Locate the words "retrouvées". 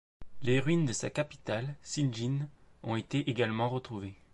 3.75-4.15